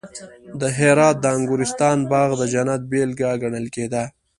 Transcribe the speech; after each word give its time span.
د 0.61 0.61
هرات 0.77 1.15
د 1.21 1.25
انګورستان 1.37 1.97
باغ 2.11 2.29
د 2.37 2.43
جنت 2.53 2.81
بېلګه 2.91 3.29
ګڼل 3.43 3.65
کېده 3.75 4.03